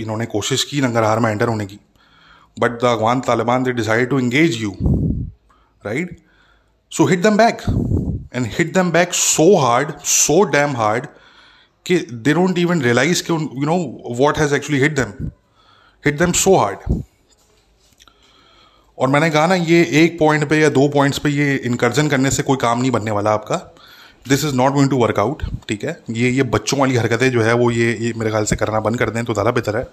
इन्होंने 0.02 0.26
कोशिश 0.26 0.64
की 0.64 0.80
नंगरहार 0.80 1.18
में 1.20 1.30
एंटर 1.30 1.48
होने 1.48 1.66
की। 1.66 1.78
But 2.56 2.70
the 2.72 2.84
Afghan 2.86 3.20
Taliban 3.20 3.62
they 3.62 3.72
decide 3.72 4.08
to 4.10 4.18
engage 4.18 4.60
you 4.62 4.70
right 5.82 6.16
so 6.92 7.06
hit 7.08 7.22
them 7.22 7.36
back 7.36 7.62
and 8.34 8.46
hit 8.58 8.72
them 8.74 8.90
back 8.92 9.14
so 9.14 9.56
hard 9.58 9.92
so 10.06 10.42
damn 10.50 10.76
hard 10.76 11.06
कि 11.86 11.98
दे 12.12 12.34
डोंट 12.34 12.58
इवन 12.58 12.82
रियलाइज़ 12.82 13.22
कि 13.22 13.32
you 13.32 13.64
know 13.66 13.76
what 14.16 14.38
has 14.38 14.54
actually 14.54 14.82
hit 14.82 14.98
them 14.98 15.30
hit 16.04 16.18
them 16.18 16.32
so 16.34 16.56
hard 16.56 17.02
और 18.98 19.08
मैंने 19.08 19.28
कहा 19.30 19.46
ना, 19.46 19.54
ये 19.54 19.82
एक 20.02 20.18
point 20.18 20.48
पे 20.48 20.58
या 20.60 20.68
दो 20.70 20.88
पॉइंट्स 20.88 21.18
पे 21.18 21.30
ये 21.30 21.54
इनकर्जन 21.66 22.08
करने 22.08 22.30
से 22.30 22.42
कोई 22.42 22.56
काम 22.62 22.80
नहीं 22.80 22.90
बनने 22.90 23.10
वाला 23.10 23.30
आपका। 23.32 23.56
This 24.26 24.44
is 24.44 24.54
not 24.54 24.72
going 24.72 24.90
to 24.90 24.96
work 24.98 25.18
out 25.18 25.42
ठीक 25.68 25.84
है? 25.84 25.96
ये 26.10 26.30
ये 26.30 26.42
बच्चों 26.50 26.78
वाली 26.80 26.96
हरकतें 26.96 27.30
जो 27.30 27.42
है, 27.42 27.52
वो 27.54 27.70
ये 27.70 27.96
ये 28.00 28.12
मेरे 28.16 28.30
ख्याल 28.30 28.44
से 28.44 28.56
करना 28.56 28.80
बंद 28.80 28.98
कर 28.98 29.10
दें 29.10 29.24
तो 29.24 29.32
ज़्यादा 29.32 29.50
बेहतर 29.50 29.76
है। 29.76 29.86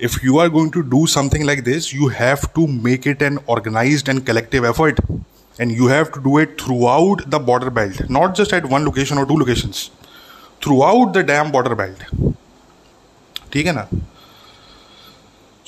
If 0.00 0.18
you 0.24 0.38
are 0.38 0.48
going 0.48 0.70
to 0.72 0.80
do 0.90 1.06
something 1.08 1.44
like 1.44 1.62
this 1.64 1.94
you 1.94 2.08
have 2.18 2.46
to 2.54 2.66
make 2.84 3.06
it 3.08 3.22
an 3.22 3.38
organise 3.50 4.04
and 4.08 4.22
collective 4.26 4.66
effort 4.66 5.00
and 5.56 5.76
you 5.78 5.88
have 5.88 6.04
to 6.14 6.20
do 6.20 6.38
it 6.40 6.56
throughout 6.88 7.26
the 7.28 7.40
border 7.46 7.70
belt 7.80 8.02
not 8.10 8.36
just 8.36 8.54
at 8.54 8.64
one 8.72 8.82
location 8.82 9.18
और 9.18 9.26
two 9.28 9.38
locations 9.38 9.90
throughout 10.82 11.16
the 11.16 11.24
damn 11.26 11.50
border 11.52 11.74
belt 11.74 12.32
ठीक 13.52 13.66
है 13.66 13.72
ना? 13.72 13.88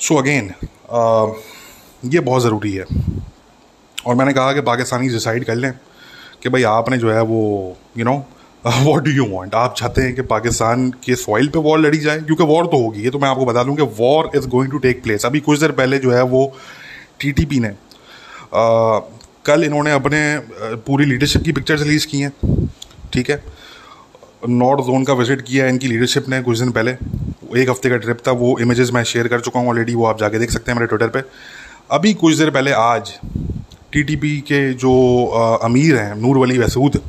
so 0.03 0.15
again 0.15 0.49
uh, 0.49 1.33
ये 2.13 2.19
बहुत 2.19 2.41
ज़रूरी 2.43 2.71
है। 2.73 2.85
और 4.05 4.15
मैंने 4.15 4.33
कहा 4.33 4.53
कि 4.53 4.61
पाकिस्तानी 4.61 5.09
डिसाइड 5.09 5.45
कर 5.45 5.55
लें 5.55 5.71
कि 6.43 6.49
भाई 6.49 6.63
आपने 6.63 6.97
जो 6.97 7.11
है 7.11 7.21
वो 7.21 7.41
you 7.97 8.05
know 8.05 8.15
what 8.65 9.03
do 9.03 9.11
you 9.11 9.25
want 9.25 9.55
आप 9.55 9.75
चाहते 9.77 10.01
हैं 10.01 10.15
कि 10.15 10.21
पाकिस्तान 10.21 10.89
के 11.05 11.15
सॉइल 11.15 11.47
पे 11.47 11.59
वॉर 11.59 11.79
लड़ी 11.79 11.97
जाए? 11.97 12.19
क्योंकि 12.19 12.43
वॉर 12.43 12.65
तो 12.65 12.83
होगी 12.83 13.03
ये 13.03 13.09
तो 13.09 13.19
मैं 13.19 13.29
आपको 13.29 13.45
बता 13.45 13.63
दूँ 13.63 13.75
कि 13.75 13.83
war 13.99 14.29
is 14.35 14.47
going 14.47 14.71
to 14.71 14.77
take 14.77 15.03
place 15.03 15.25
अभी 15.25 15.39
कुछ 15.39 15.59
देर 15.59 15.71
पहले 15.71 15.99
जो 15.99 16.11
है 16.11 16.23
वो 16.23 16.45
टीटीपी 17.19 17.59
ने 17.59 17.67
आ, 17.67 18.99
कल 19.45 19.63
इन्होंने 19.63 19.91
अपने 19.91 20.21
पूरी 20.85 21.05
लीडरशिप 21.05 21.43
की 21.43 21.51
पिक्चर्स 21.51 21.81
रिलीज़ 21.81 22.07
की 22.07 22.19
हैं 22.19 22.67
ठीक 23.13 23.29
है? 23.29 23.43
नॉर्थ 24.45 24.81
जोन 24.85 25.03
का 25.03 25.13
विज़िट 25.13 25.41
किया 25.41 25.65
है, 25.65 25.69
इनकी 25.69 25.87
लीडरशिप 25.87 26.29
ने 26.29 26.41
कुछ 26.41 26.59
दिन 26.59 26.71
पहले। 26.71 26.91
एक 26.91 27.69
हफ़्ते 27.69 27.89
का 27.89 27.97
ट्रिप 27.97 28.17
था, 28.27 28.31
वो 28.33 28.57
इमेजेस 28.61 28.91
मैं 28.93 29.03
शेयर 29.05 29.27
कर 29.27 29.39
चुका 29.39 29.59
हूँ 29.59 29.69
ऑलरेडी 29.69 29.95
वो 29.95 30.05
आप 30.05 30.19
जाके 30.19 30.39
देख 30.39 30.51
सकते 30.51 30.71
हैं 30.71 30.77
मेरे 30.79 30.87
ट्विटर 30.87 31.07
पे। 31.09 31.23
अभी 31.91 32.13
कुछ 32.15 32.37
देर 32.37 32.49
पहले 32.49 32.71
आज 32.73 33.11
टीटीपी 33.93 34.39
के 34.41 34.61
जो 34.75 34.93
अमीर 35.63 35.97
हैं, 35.97 36.15
नूर 36.15 36.37
वली 36.37 36.57
वसूद, 36.59 36.99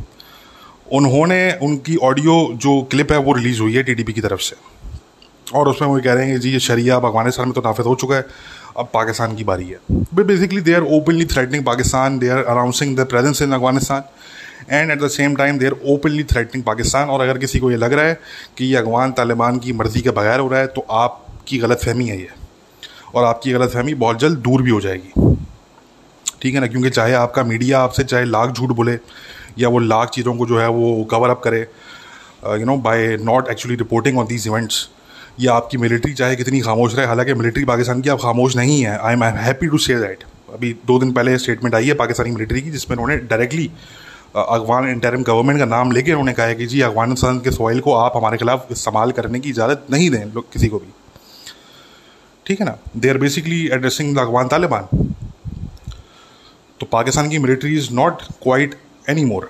उन्होंने 0.92 1.52
उनकी 1.62 1.96
ऑडियो 2.04 2.34
जो 2.56 2.80
क्लिप 2.90 3.12
है 3.12 3.18
वो 3.18 3.32
रिलीज़ 3.32 3.60
हुई 3.60 3.74
है 3.74 3.82
टीटीपी 3.82 4.12
की 4.12 4.20
तरफ़ 4.20 4.40
से। 4.40 4.56
और 5.46 5.68
उसमें 5.68 5.88
वो 5.88 6.00
कह 6.00 6.12
रहे 6.12 6.26
हैं 6.26 6.34
कि 6.34 6.40
जी, 6.40 6.50
ये 6.50 6.60
शरिया 6.60 6.96
अब 6.96 7.06
अफ़गानिस्तान 7.06 7.46
में 7.46 7.54
तो 7.54 7.60
नाफिज 7.60 7.86
हो 7.86 7.94
चुका 7.94 8.16
है, 8.16 8.26
अब 8.78 8.88
पाकिस्तान 8.94 9.34
की 9.36 9.44
बारी 9.44 9.68
है। 9.68 9.78
Basically 10.16 10.60
they 10.60 10.74
are 10.74 10.82
openly 10.92 11.24
threatening 11.26 11.64
Pakistan 11.64 12.18
they 12.18 12.28
are 12.28 12.44
announcing 12.44 12.96
the 12.96 13.06
presence 13.06 13.42
in 13.42 13.52
Afghanistan 13.52 14.02
and 14.70 14.90
at 14.90 15.00
the 15.00 15.08
same 15.08 15.34
time 15.36 15.58
they're 15.58 15.76
openly 15.84 16.24
threatening 16.24 16.64
Pakistan 16.64 17.08
और 17.08 17.20
अगर 17.20 17.38
किसी 17.38 17.58
को 17.58 17.70
ये 17.70 17.76
लग 17.76 17.92
रहा 17.92 18.04
है 18.04 18.18
कि 18.58 18.64
ये 18.64 18.76
अगवान 18.76 19.12
तालिबान 19.12 19.58
की 19.58 19.72
मर्ज़ी 19.72 20.00
के 20.00 20.10
बगैर 20.10 20.40
हो 20.40 20.48
रहा 20.48 20.60
है 20.60 20.66
तो 20.66 20.86
आपकी 20.92 21.58
गलत 21.58 21.80
फहमी 21.84 22.06
है 22.06 22.18
ये। 22.18 22.28
और 23.14 23.24
आपकी 23.24 23.52
गलत 23.52 23.70
फहमी 23.70 23.94
बहुत 23.96 24.18
जल्द 24.18 24.38
दूर 24.38 24.62
भी 24.62 24.70
हो 24.70 24.80
जाएगी। 24.80 25.36
ठीक 26.42 26.54
है 26.54 26.60
ना? 26.60 26.66
क्योंकि 26.66 26.90
चाहे 26.90 27.12
आपका 27.14 27.42
मीडिया 27.44 27.80
आपसे 27.80 28.04
चाहे 28.04 28.24
लाख 28.24 28.50
झूठ 28.50 28.70
बोले, 28.70 28.98
या 29.58 29.68
वो 29.68 29.78
लाख 29.78 30.08
चीज़ों 30.10 30.34
को 30.36 30.46
जो 30.46 30.58
है 30.58 30.68
वो 30.68 31.04
कवर 31.04 31.30
अप 31.30 31.40
करे 31.44 31.60
you 32.60 32.64
know 32.66 32.76
by 32.78 33.16
not 33.22 33.48
actually 33.50 33.76
reporting 33.76 34.18
on 34.18 34.26
these 34.26 34.46
events 34.46 34.88
या 35.40 35.52
आपकी 35.54 35.78
मिलिट्री 35.78 36.12
चाहे 36.14 36.36
कितनी 36.36 36.60
खामोश 36.60 36.94
रहे, 36.94 37.06
हालाँकि 37.06 37.34
मिलिट्री 37.34 37.64
पाकिस्तान 37.64 38.00
की 38.02 38.08
अब 38.08 38.18
खामोश 38.18 38.56
नहीं 38.56 38.80
है। 38.82 38.96
I 38.98 39.12
am 39.12 39.24
happy 39.24 39.66
to 39.66 39.78
say 39.78 39.94
that 39.96 40.24
अभी 40.54 40.72
दो 40.86 40.98
दिन 40.98 41.12
पहले 41.12 41.36
स्टेटमेंट 41.38 41.74
आई 41.74 41.86
है 41.86 41.94
पाकिस्तानी 41.94 42.30
मिलिट्री 42.30 42.60
की, 42.60 42.70
जिसमें 42.70 42.96
उन्होंने 42.96 43.16
डायरेक्टली 43.24 43.70
अफगान 44.34 44.88
इंटरम 44.88 45.22
गवर्नमेंट 45.22 45.58
का 45.58 45.64
नाम 45.66 45.92
लेके 45.92 46.12
उन्होंने 46.12 46.32
कहा 46.32 46.46
है 46.46 46.54
कि 46.54 46.66
जी 46.66 46.80
अफ़गानिस्तान 46.80 47.38
के 47.40 47.50
सॉइल 47.50 47.80
को 47.80 47.92
आप 47.94 48.12
हमारे 48.16 48.38
खिलाफ 48.38 48.66
इस्तेमाल 48.70 49.12
करने 49.12 49.40
की 49.40 49.48
इजाज़त 49.50 49.86
नहीं 49.90 50.10
दें 50.10 50.24
लोग 50.34 50.52
किसी 50.52 50.68
को 50.68 50.78
भी। 50.78 50.92
ठीक 52.46 52.60
है 52.60 52.66
ना? 52.66 52.76
They 52.96 53.10
are 53.10 53.18
basically 53.18 53.66
addressing 53.72 54.14
the 54.16 54.18
Afghan 54.18 54.48
Taliban. 54.48 54.88
तो 56.80 56.86
पाकिस्तान 56.86 57.28
की 57.28 57.38
military 57.38 57.76
is 57.76 57.92
not 57.92 58.22
quite 58.42 58.74
any 59.10 59.24
more 59.24 59.48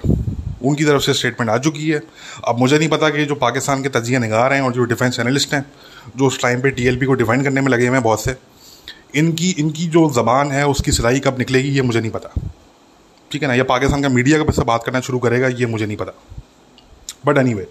उनकी 0.62 0.85
तरफ़ 0.85 1.03
से 1.03 1.14
स्टेटमेंट 1.14 1.50
आ 1.50 1.57
चुकी 1.59 1.88
है। 1.91 2.03
अब 2.49 2.59
मुझे 2.59 2.79
नहीं 2.79 2.88
पता 2.88 3.09
कि 3.11 3.25
जो 3.25 3.35
पाकिस्तान 3.35 3.83
के 3.83 3.88
तजिया 3.88 4.19
निगार 4.19 4.53
हैं 4.53 4.61
और 4.61 4.73
जो 4.73 4.85
डिफेंस 4.85 5.21
एनालिस्ट 5.21 5.55
हैं, 5.55 5.64
जो 6.17 6.26
उस 6.26 6.41
टाइम 6.43 6.61
पे 6.61 6.71
टीएलपी 6.71 7.07
को 7.07 7.14
डिफाइन 7.14 7.43
करने 7.43 7.61
में 7.61 7.69
लगे 7.69 7.87
हुए 7.87 7.97
हैं 7.97 8.03
बहुत 8.03 8.25
से, 8.25 8.37
इनकी 9.14 9.50
इनकी 9.59 9.87
जो 9.87 10.11
ज़बान 10.11 10.50
है, 10.50 10.67
उसकी 10.67 10.93
सिलाई 10.93 11.21
कब 11.21 11.38
निकलेगी, 11.38 11.69
ये 11.69 11.83
मुझे 11.83 12.00
नहीं 12.00 12.11
पता। 12.11 12.35
ठीक 13.35 13.43
है 13.43 13.49
ना? 13.49 13.55
या 13.55 13.64
पाकिस्तान 13.64 14.03
का 14.03 14.09
मीडिया 14.09 14.38
कब 14.38 14.49
इससे 14.49 14.62
बात 14.64 14.85
करना 14.85 15.00
शुरू 15.00 15.19
करेगा, 15.19 15.49
ये 15.49 15.67
मुझे 15.67 15.87
नहीं 15.87 15.97
पता। 15.97 16.12
But 17.26 17.38
anyway 17.55 17.67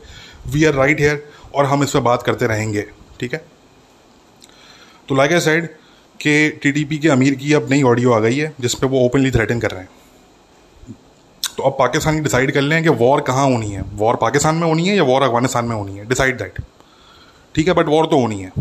we 0.48 0.64
are 0.66 0.74
right 0.74 1.00
here 1.00 1.24
और 1.56 1.66
हम 1.66 1.84
इस 1.84 1.92
पर 1.92 2.00
बात 2.02 2.24
करते 2.24 2.48
रहेंगे, 2.48 2.82
ठीक 3.20 3.34
है? 3.34 3.46
तो 5.10 5.16
लाइक 5.16 5.32
ए 5.32 5.40
साइड 5.40 5.68
कि 6.20 6.50
टीडीपी 6.64 6.98
के 6.98 7.10
अमीर 7.10 7.36
की 7.36 7.54
अब 7.54 7.70
नई 7.70 7.84
ऑडियो 7.84 8.12
आ 8.14 8.20
गई 8.20 8.38
है 8.38 8.54
जिसपे 8.60 8.88
वो 8.88 9.06
ओपनली 9.06 9.32
थ्रेटन 9.32 9.60
कर 9.60 9.72
रहे 9.72 9.82
हैं। 9.82 9.90
तो 11.58 11.64
अब 11.64 11.76
पाकिस्तान 11.80 12.22
डिसाइड 12.24 12.52
कर 12.52 12.62
लें 12.62 12.82
कि 12.84 12.90
वॉर 12.90 13.22
कहाँ 13.22 13.46
होनी 13.46 13.70
है। 13.70 13.82
वॉर 13.94 14.16
पाकिस्तान 14.16 14.56
में 14.56 14.68
होनी 14.68 14.88
है 14.88 14.96
या 14.96 15.04
वॉर 15.04 15.24
अफ़गानिस्तान 15.24 15.66
में 15.66 15.76
होनी 15.76 15.98
है? 15.98 16.08
डिसाइड 16.08 16.38
दैट 16.38 16.62
ठीक 17.56 17.68
है? 17.68 17.74
बट 17.74 17.88
वॉर 17.88 18.06
तो 18.06 18.20
होनी 18.20 18.42
है। 18.42 18.52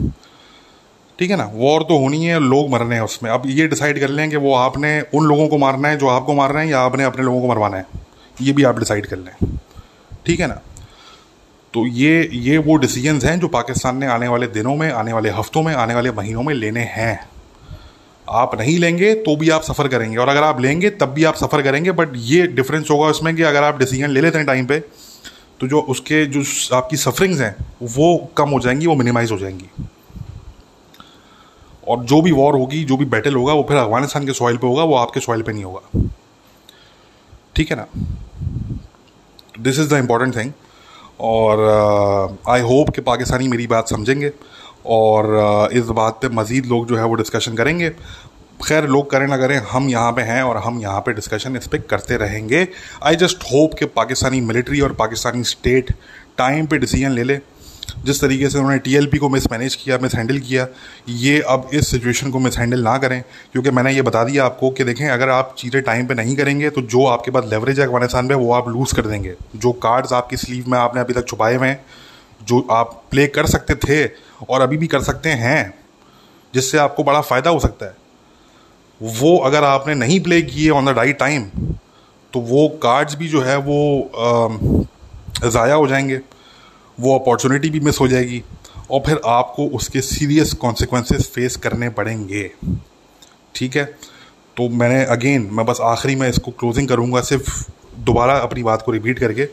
ठीक 1.19 1.31
है 1.31 1.37
ना? 1.37 1.51
वॉर 1.55 1.83
तो 1.83 1.99
होनी 1.99 2.25
है, 2.25 2.39
लोग 2.41 2.71
मरने 2.71 2.95
हैं 2.95 3.03
उसमें। 3.03 3.31
अब 3.31 3.43
ये 3.47 3.67
डिसाइड 3.69 4.01
कर 4.01 4.09
लें 4.09 4.29
कि 4.31 4.37
वो 4.37 4.55
आपने 4.55 5.01
उन 5.15 5.25
लोगों 5.25 5.49
को 5.49 5.59
मारना 5.59 5.89
है 5.89 5.97
जो 5.99 6.09
आपको 6.09 6.35
मार 6.35 6.53
रहे 6.53 6.65
हैं 6.65 6.73
या 6.73 6.81
आपने 6.81 7.05
अपने 7.05 7.25
लोगों 7.25 7.41
को 7.41 7.49
मरवाना 7.49 7.77
है। 7.77 7.87
ये 8.41 8.53
भी 8.53 8.65
आप 8.65 8.79
डिसाइड 8.79 9.07
कर 9.07 9.17
लें। 9.17 9.59
ठीक 10.27 10.41
है 10.41 10.47
ना? 10.47 10.61
तो 11.75 11.87
ये 11.87 12.29
ये 12.33 12.57
वो 12.59 12.77
डिसीजंस 12.77 13.25
हैं 13.25 13.39
जो 13.41 13.49
पाकिस्तान 13.49 13.97
ने 13.97 14.07
आने 14.07 14.29
वाले 14.29 14.47
दिनों 14.47 14.75
में, 14.77 14.91
आने 14.91 15.13
वाले 15.13 15.31
हफ्तों 15.31 15.63
में, 15.63 15.75
आने 15.75 15.95
वाले 15.95 16.11
महीनों 16.13 16.43
में 16.43 16.55
लेने 16.55 16.81
हैं। 16.81 17.19
आप 18.29 18.59
नहीं 18.59 18.79
लेंगे 18.79 19.15
तो 19.15 19.37
भी 19.37 19.51
आप 19.51 19.63
सफ़र 19.63 19.89
करेंगे। 19.89 20.17
और 20.17 20.29
अगर 20.29 20.43
आप 20.43 20.61
लेंगे, 20.61 20.91
तब 20.91 21.07
भी 21.07 21.25
आप 21.25 21.35
सफ़र 21.35 21.63
करेंगे। 21.63 21.93
बट 21.93 22.13
ये 22.17 22.47
डिफरेंस 22.47 22.91
होगा 22.91 23.07
उसमें 23.07 23.35
कि 23.37 23.43
अगर 23.43 23.65
आप 23.65 23.79
डिसीज़न 23.79 24.11
ले 24.11 24.21
लेते 24.21 24.39
हैं 24.39 24.47
टाइम 24.47 24.67
पे 24.67 24.79
तो 25.61 25.67
जो 25.69 25.81
उसके, 25.81 26.25
जो 26.27 26.77
आपकी 26.77 26.97
सफरिंग्स 26.97 27.41
हैं, 27.41 27.55
वो 27.83 28.17
कम 28.37 28.51
हो 28.51 28.61
जाएँगी, 28.61 28.87
वो 28.87 28.95
मिनिमाइज 28.95 29.33
हो 29.33 29.39
जाएँगी। 29.39 29.71
और 31.89 32.05
जो 32.05 32.21
भी 32.23 32.33
वॉर 32.33 32.55
होगी 32.55 32.83
जो 32.85 32.97
भी 32.97 33.05
बैटल 33.05 33.35
होगा 33.35 33.53
वो 33.53 33.67
फिर 33.69 33.77
अफ़गानिस्तान 33.77 34.27
के 34.27 34.33
सॉइल 34.33 34.57
पे 34.57 34.67
होगा 34.67 34.85
वो 34.85 34.95
आपके 34.97 35.21
सॉइल 35.21 35.43
पे 35.43 35.53
नहीं 35.53 35.65
होगा। 35.65 36.09
ठीक 37.57 37.71
है 37.71 37.77
ना? 37.77 37.87
This 39.61 39.79
is 39.79 39.89
the 39.91 39.99
important 39.99 40.37
thing 40.37 40.53
और 41.21 41.61
आई 42.49 42.61
uh, 42.61 42.69
होप 42.69 42.91
कि 42.91 43.01
पाकिस्तानी 43.01 43.49
मेरी 43.49 43.67
बात 43.67 43.89
समझेंगे 43.89 44.33
और 44.87 45.27
uh, 45.37 45.73
इस 45.73 45.89
बात 45.99 46.19
पे 46.23 46.29
मज़ीद 46.29 46.67
लोग 46.67 46.87
जो 46.89 46.97
है 46.97 47.05
वो 47.05 47.15
डिस्कशन 47.15 47.55
करेंगे। 47.55 47.91
खैर 48.65 48.87
लोग 48.89 49.11
करें 49.11 49.27
ना 49.27 49.37
करें 49.37 49.57
हम 49.71 49.89
यहाँ 49.89 50.13
पे 50.13 50.23
हैं 50.23 50.43
और 50.43 50.57
हम 50.57 50.81
यहाँ 50.81 51.01
पे 51.01 51.13
डिस्कशन 51.13 51.57
इस 51.57 51.67
पर 51.67 51.79
करते 51.91 52.17
रहेंगे। 52.17 52.67
आई 53.03 53.17
जस्ट 53.17 53.43
होप 53.45 53.75
कि 53.79 53.85
पाकिस्तानी 53.97 54.41
मिलिट्री 54.41 54.81
और 54.81 54.93
पाकिस्तानी 54.95 55.45
स्टेट 55.45 55.93
टाइम 56.39 56.67
पे 56.67 56.79
डिसीज़न 56.79 57.11
ले 57.11 57.25
ले। 57.25 57.39
जिस 57.99 58.21
तरीके 58.21 58.49
से 58.49 58.59
उन्होंने 58.59 58.79
टीएलपी 58.79 59.19
को 59.19 59.29
मिस 59.29 59.51
मैनेज 59.53 59.75
किया 59.75 59.99
मिस 60.03 60.15
हैंडल 60.15 60.39
किया, 60.41 60.67
ये 61.09 61.41
अब 61.49 61.69
इस 61.75 61.91
सिचुएशन 61.91 62.31
को 62.31 62.39
मिस 62.39 62.59
हैंडल 62.59 62.83
ना 62.83 62.97
करें। 62.99 63.23
क्योंकि 63.53 63.71
मैंने 63.71 63.93
ये 63.93 64.03
बता 64.03 64.25
दिया 64.25 64.45
आपको 64.45 64.71
कि 64.71 64.85
देखें, 64.85 65.09
अगर 65.09 65.29
आप 65.31 65.55
चीज़ें 65.59 65.83
टाइम 65.83 66.07
पे 66.07 66.15
नहीं 66.15 66.37
करेंगे 66.37 66.71
तो 66.71 66.83
जो 66.85 67.05
आपके 67.07 67.31
पास 67.31 67.45
लेवरेज 67.51 67.81
है 67.81 67.87
अफ़गानिस्तान 67.87 68.27
में, 68.27 68.35
वो 68.37 68.53
आप 68.53 68.69
लूज़ 68.69 68.95
कर 68.95 69.07
देंगे। 69.07 69.35
जो 69.57 69.73
कार्ड्स 69.83 70.13
आपकी 70.13 70.37
स्लीव 70.37 70.69
में 70.69 70.79
आपने 70.79 71.01
अभी 71.01 71.13
तक 71.13 71.27
छुपाए 71.29 71.55
हुए 71.55 71.69
हैं, 71.69 71.85
जो 72.41 72.67
आप 72.73 73.03
प्ले 73.11 73.27
कर 73.29 73.47
सकते 73.49 73.75
थे 73.79 74.05
और 74.49 74.61
अभी 74.61 74.77
भी 74.77 74.87
कर 74.87 75.03
सकते 75.03 75.31
हैं, 75.39 75.75
जिससे 76.55 76.79
आपको 76.79 77.05
बड़ा 77.05 77.21
फ़ायदा 77.23 77.51
हो 77.51 77.61
सकता 77.61 77.87
है, 77.87 77.97
वो 79.01 79.37
अगर 79.41 79.65
आपने 79.65 79.95
नहीं 79.97 80.21
प्ले 80.21 80.41
किए 80.43 80.69
ऑन 80.71 80.87
द 80.87 80.97
राइट 80.97 81.19
टाइम 81.19 81.45
तो 82.33 82.41
वो 82.43 82.69
कार्ड्स 82.83 83.15
भी 83.17 83.29
जो 83.29 83.41
है 83.43 83.57
वो 83.59 84.87
ज़ाया 85.45 85.75
हो 85.75 85.87
जाएँगे। 85.89 86.21
वो 87.01 87.19
अपॉर्चुनिटी 87.19 87.71
भी 87.71 87.81
मिस 87.81 88.01
हो 88.01 88.09
जाएगी 88.09 88.43
और 88.91 89.01
फिर 89.07 89.21
आपको 89.27 89.67
उसके 89.77 90.01
सीरियस 90.01 90.53
कॉन्सिक्वेंसेस 90.53 91.31
फेस 91.35 91.57
करने 91.57 91.89
पड़ेंगे। 91.89 92.51
ठीक 93.55 93.77
है? 93.77 93.85
तो 94.57 94.69
मैंने 94.69 95.05
अगेन 95.05 95.49
मैं 95.53 95.67
बस 95.67 95.79
आखिरी 95.83 96.15
में 96.17 96.29
इसको 96.29 96.51
क्लोजिंग 96.51 96.89
करूँगा, 96.89 97.21
सिर्फ़ 97.21 97.71
दोबारा 97.99 98.37
अपनी 98.39 98.63
बात 98.63 98.83
को 98.83 98.93
रिपीट 98.93 99.19
करके 99.19 99.47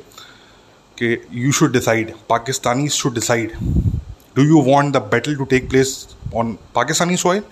कि 0.97 1.17
you 1.33 1.51
should 1.51 1.73
decide 1.73 2.13
Pakistani 2.29 2.87
should 2.89 3.13
decide 3.13 3.53
do 4.35 4.43
you 4.43 4.61
want 4.61 4.93
the 4.93 4.97
battle 4.97 5.35
to 5.35 5.45
take 5.45 5.69
place 5.69 6.07
on 6.35 6.57
Pakistani 6.75 7.17
soil 7.17 7.43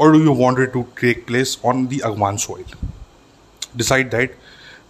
और 0.00 0.12
do 0.12 0.20
you 0.20 0.34
want 0.34 0.72
to 0.72 0.82
take 1.00 1.24
place 1.26 1.58
on 1.64 1.86
the 1.86 1.98
Afghan 1.98 2.36
soil 2.36 2.88
decide 3.76 4.10
that 4.10 4.36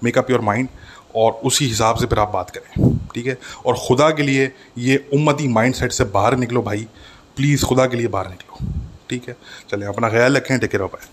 make 0.04 0.18
up 0.18 0.30
your 0.30 0.40
mind 0.40 0.68
और 1.16 1.32
उसी 1.44 1.66
हिसाब 1.66 1.96
से 1.96 2.06
फिर 2.06 2.18
आप 2.18 2.28
बात 2.28 2.50
करें, 2.50 2.96
ठीक 3.14 3.26
है? 3.26 3.38
और 3.66 3.76
खुदा 3.78 4.10
के 4.10 4.22
लिए 4.22 4.52
ये 4.78 4.96
उम्मती 5.14 5.48
माइंड 5.48 5.74
सेट 5.74 5.92
से 5.92 6.04
बाहर 6.04 6.36
निकलो 6.36 6.62
भाई। 6.62 6.86
प्लीज़ 7.36 7.64
खुदा 7.64 7.86
के 7.86 7.96
लिए 7.96 8.08
बाहर 8.08 8.28
निकलो, 8.28 8.72
ठीक 9.10 9.28
है? 9.28 9.36
चलें, 9.70 9.86
अपना 9.86 10.10
ख्याल 10.10 10.36
रखें 10.36 10.58
टेक 10.58 10.70
केयर 10.70 10.84
पाए 10.86 11.06